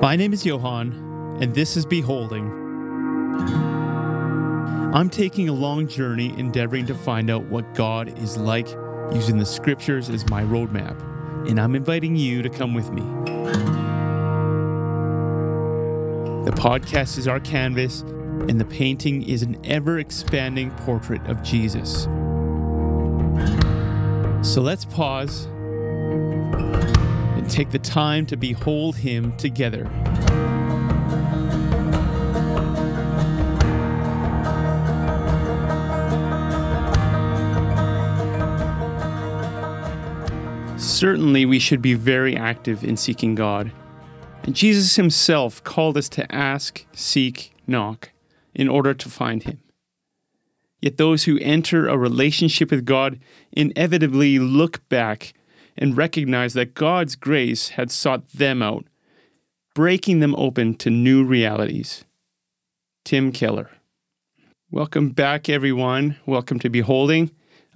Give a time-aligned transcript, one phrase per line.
[0.00, 2.50] My name is Johan, and this is Beholding.
[4.94, 8.66] I'm taking a long journey endeavoring to find out what God is like
[9.12, 10.98] using the scriptures as my roadmap,
[11.46, 13.02] and I'm inviting you to come with me.
[16.46, 22.04] The podcast is our canvas, and the painting is an ever expanding portrait of Jesus.
[24.40, 25.46] So let's pause
[27.50, 29.90] take the time to behold Him together.
[41.00, 43.72] Certainly, we should be very active in seeking God.
[44.42, 48.10] And Jesus himself called us to ask, seek, knock
[48.54, 49.60] in order to find him.
[50.80, 53.18] Yet those who enter a relationship with God
[53.52, 55.32] inevitably look back
[55.76, 58.86] and recognize that God's grace had sought them out,
[59.74, 62.04] breaking them open to new realities.
[63.04, 63.70] Tim Keller.
[64.70, 66.16] Welcome back, everyone.
[66.26, 67.30] Welcome to Beholding.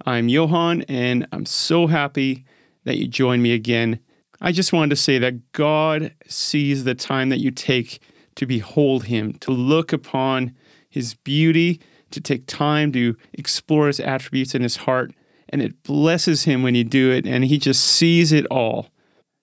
[0.05, 2.45] I'm Johan, and I'm so happy
[2.83, 3.99] that you joined me again.
[4.41, 7.99] I just wanted to say that God sees the time that you take
[8.35, 10.53] to behold Him, to look upon
[10.89, 15.13] His beauty, to take time to explore His attributes in His heart.
[15.49, 18.89] And it blesses Him when you do it, and He just sees it all.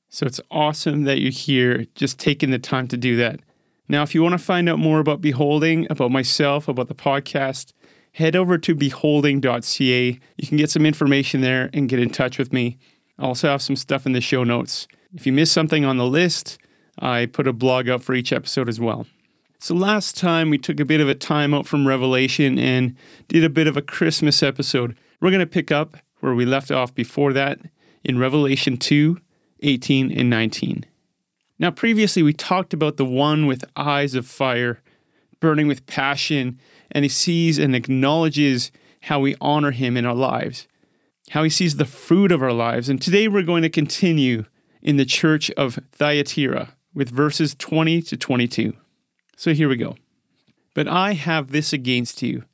[0.08, 3.40] So it's awesome that you're here, just taking the time to do that.
[3.88, 7.72] Now, if you want to find out more about Beholding, about myself, about the podcast,
[8.12, 10.20] head over to beholding.ca.
[10.36, 12.78] You can get some information there and get in touch with me.
[13.18, 14.86] I also have some stuff in the show notes.
[15.14, 16.58] If you miss something on the list,
[16.98, 19.06] I put a blog up for each episode as well.
[19.58, 22.96] So last time we took a bit of a time out from Revelation and
[23.28, 24.96] did a bit of a Christmas episode.
[25.22, 27.58] We're going to pick up where we left off before that
[28.04, 29.18] in Revelation 2
[29.64, 30.84] 18 and 19.
[31.58, 34.82] Now, previously we talked about the one with eyes of fire,
[35.40, 36.58] burning with passion,
[36.90, 38.70] and he sees and acknowledges
[39.02, 40.66] how we honor him in our lives
[41.30, 42.88] how he sees the fruit of our lives.
[42.88, 44.44] And today we're going to continue
[44.82, 48.74] in the church of Thyatira with verses 20 to 22.
[49.36, 49.96] So here we go.
[50.74, 52.44] But I have this against you,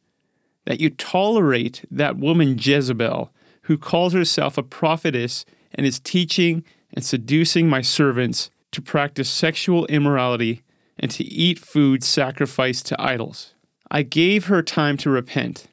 [0.69, 6.63] that you tolerate that woman Jezebel, who calls herself a prophetess and is teaching
[6.95, 10.63] and seducing my servants to practice sexual immorality
[11.01, 13.55] and to eat food sacrificed to idols.
[13.91, 15.67] I gave her time to repent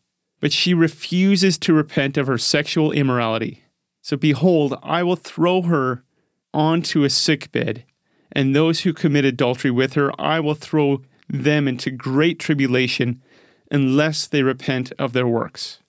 [0.46, 3.64] but she refuses to repent of her sexual immorality.
[4.04, 6.04] So behold, I will throw her
[6.54, 7.84] onto a sickbed,
[8.32, 13.24] and those who commit adultery with her, I will throw them into great tribulation
[13.76, 15.80] unless they repent of their works.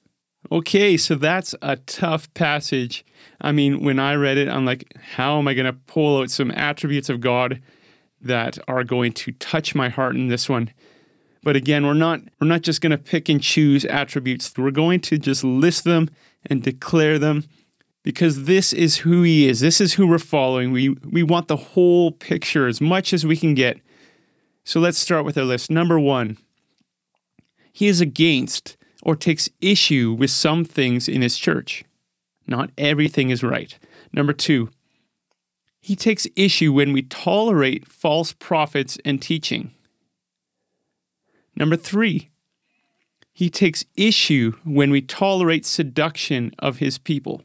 [0.50, 3.04] Okay, so that's a tough passage.
[3.40, 6.30] I mean, when I read it, I'm like, how am I going to pull out
[6.30, 7.62] some attributes of God
[8.20, 10.70] that are going to touch my heart in this one?
[11.44, 14.52] But again, we're not we're not just going to pick and choose attributes.
[14.58, 16.10] We're going to just list them
[16.44, 17.44] and declare them
[18.02, 19.60] because this is who he is.
[19.60, 20.72] This is who we're following.
[20.72, 23.78] We we want the whole picture as much as we can get.
[24.64, 25.70] So let's start with our list.
[25.70, 26.36] Number 1.
[27.76, 31.84] He is against or takes issue with some things in his church.
[32.46, 33.78] Not everything is right.
[34.14, 34.70] Number 2.
[35.82, 39.74] He takes issue when we tolerate false prophets and teaching.
[41.54, 42.30] Number three,
[43.34, 47.42] he takes issue when we tolerate seduction of his people.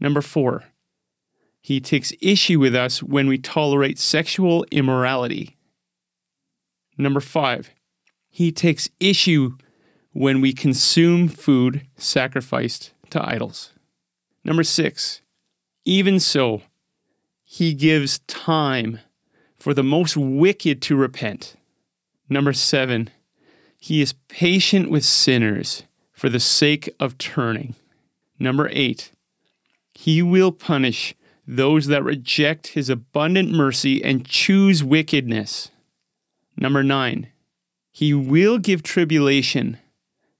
[0.00, 0.64] Number four,
[1.60, 5.58] he takes issue with us when we tolerate sexual immorality.
[6.96, 7.74] Number five,
[8.38, 9.56] he takes issue
[10.12, 13.72] when we consume food sacrificed to idols.
[14.44, 15.22] Number six,
[15.84, 16.62] even so,
[17.42, 19.00] he gives time
[19.56, 21.56] for the most wicked to repent.
[22.28, 23.10] Number seven,
[23.76, 25.82] he is patient with sinners
[26.12, 27.74] for the sake of turning.
[28.38, 29.10] Number eight,
[29.94, 35.72] he will punish those that reject his abundant mercy and choose wickedness.
[36.56, 37.32] Number nine,
[37.98, 39.76] he will give tribulation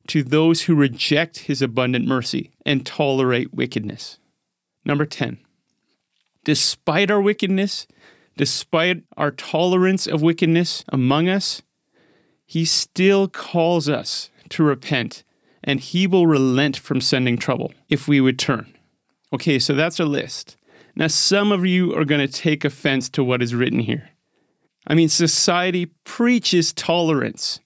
[0.07, 4.21] to those who reject his abundant mercy and tolerate wickedness.
[4.85, 5.39] Number 10,
[6.45, 7.89] despite our wickedness,
[8.37, 11.61] despite our tolerance of wickedness among us,
[12.47, 15.25] he still calls us to repent,
[15.65, 18.73] and he will relent from sending trouble if we would turn.
[19.33, 20.57] Okay, so that's a list.
[20.95, 24.11] Now, some of you are going to take offense to what is written here.
[24.89, 27.61] I mean, society preaches tolerance,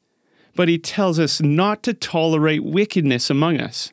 [0.54, 3.92] but he tells us not to tolerate wickedness among us.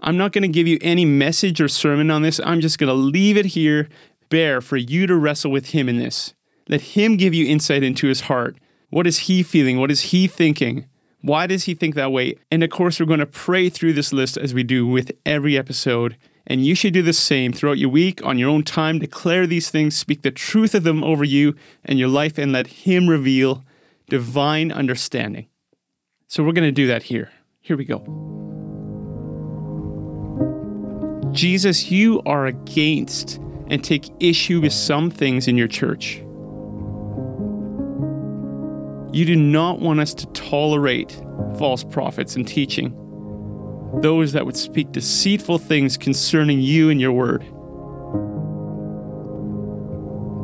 [0.00, 2.40] I'm not going to give you any message or sermon on this.
[2.44, 3.88] I'm just going to leave it here
[4.30, 6.34] bare for you to wrestle with him in this.
[6.68, 8.58] Let Him give you insight into His heart.
[8.90, 9.78] What is He feeling?
[9.78, 10.86] What is He thinking?
[11.22, 12.34] Why does He think that way?
[12.50, 15.56] And of course, we're going to pray through this list as we do with every
[15.58, 16.16] episode.
[16.50, 18.98] And you should do the same throughout your week on your own time.
[18.98, 21.54] Declare these things, speak the truth of them over you
[21.84, 23.62] and your life, and let Him reveal
[24.08, 25.46] divine understanding.
[26.26, 27.30] So we're going to do that here.
[27.60, 27.98] Here we go.
[31.32, 36.22] Jesus, you are against and take issue with some things in your church.
[39.12, 41.20] You do not want us to tolerate
[41.58, 42.94] false prophets and teaching,
[43.94, 47.42] those that would speak deceitful things concerning you and your word.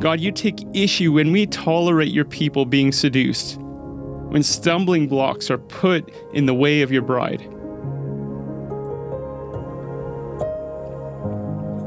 [0.01, 5.57] God, you take issue when we tolerate your people being seduced, when stumbling blocks are
[5.57, 7.41] put in the way of your bride.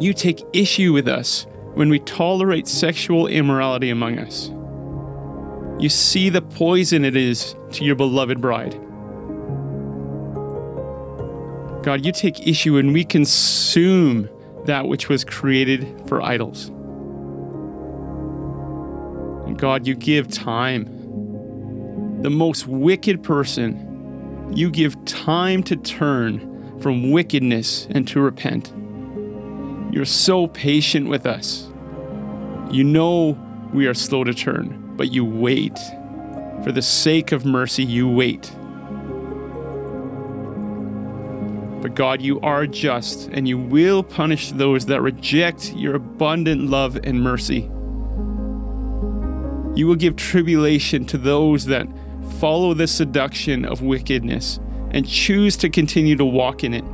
[0.00, 4.50] You take issue with us when we tolerate sexual immorality among us.
[5.81, 8.81] You see the poison it is to your beloved bride.
[11.82, 14.28] God, you take issue when we consume
[14.64, 16.69] that which was created for idols.
[19.46, 20.84] And God, you give time.
[22.22, 28.72] The most wicked person, you give time to turn from wickedness and to repent.
[29.92, 31.70] You're so patient with us.
[32.70, 33.38] You know
[33.72, 35.78] we are slow to turn, but you wait.
[36.62, 38.52] For the sake of mercy, you wait.
[41.80, 46.98] But God, you are just, and you will punish those that reject your abundant love
[47.04, 47.70] and mercy.
[49.78, 51.86] You will give tribulation to those that
[52.40, 54.58] follow the seduction of wickedness
[54.90, 56.84] and choose to continue to walk in it.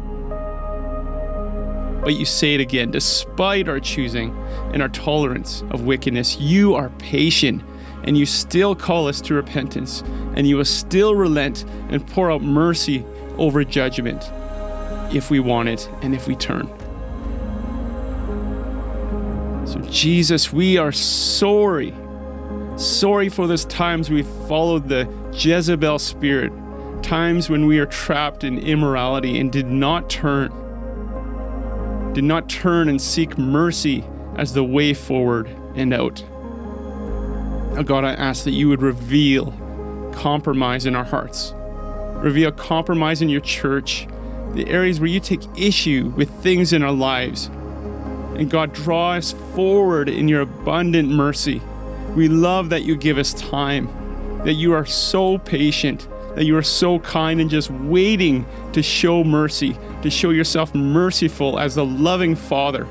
[2.03, 4.37] But you say it again, despite our choosing
[4.75, 7.63] and our tolerance of wickedness, you are patient
[8.03, 10.03] and you still call us to repentance,
[10.37, 13.03] and you will still relent and pour out mercy
[13.39, 14.31] over judgment
[15.13, 16.67] if we want it and if we turn.
[19.67, 21.95] So, Jesus, we are sorry.
[22.77, 26.53] Sorry for those times we followed the Jezebel spirit,
[27.03, 30.53] times when we are trapped in immorality and did not turn
[32.15, 34.05] did not turn and seek mercy
[34.37, 36.25] as the way forward and out.
[37.77, 39.53] Oh God, I ask that you would reveal
[40.13, 41.53] compromise in our hearts,
[42.23, 44.07] reveal compromise in your church,
[44.55, 47.47] the areas where you take issue with things in our lives.
[48.37, 51.61] And God, draw us forward in your abundant mercy.
[52.15, 53.89] We love that you give us time,
[54.45, 59.23] that you are so patient, that you are so kind and just waiting to show
[59.25, 62.87] mercy, to show yourself merciful as the loving Father.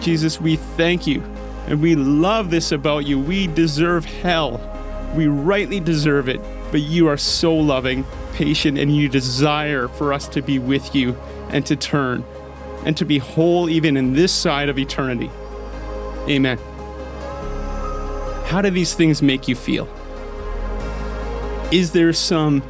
[0.00, 1.22] Jesus, we thank you
[1.66, 3.18] and we love this about you.
[3.18, 4.60] We deserve hell.
[5.14, 8.04] We rightly deserve it, but you are so loving,
[8.34, 11.16] patient, and you desire for us to be with you
[11.50, 12.24] and to turn
[12.84, 15.30] and to be whole even in this side of eternity.
[16.28, 16.58] Amen.
[18.46, 19.88] How do these things make you feel?
[21.72, 22.62] Is there some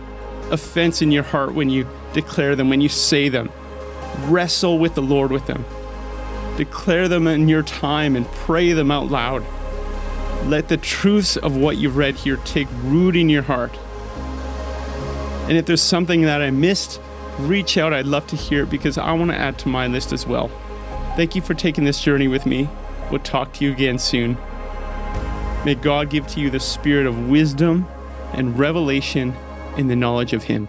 [0.50, 3.50] offense in your heart when you declare them, when you say them?
[4.26, 5.64] Wrestle with the Lord with them.
[6.56, 9.44] Declare them in your time and pray them out loud.
[10.46, 13.76] Let the truths of what you've read here take root in your heart.
[15.48, 17.00] And if there's something that I missed,
[17.38, 17.92] reach out.
[17.92, 20.48] I'd love to hear it because I want to add to my list as well.
[21.16, 22.68] Thank you for taking this journey with me.
[23.10, 24.38] We'll talk to you again soon.
[25.64, 27.86] May God give to you the spirit of wisdom
[28.32, 29.34] and revelation
[29.76, 30.68] in the knowledge of Him.